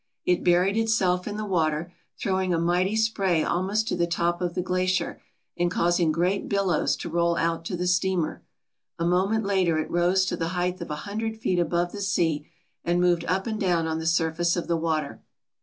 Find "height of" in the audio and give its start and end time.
10.57-10.89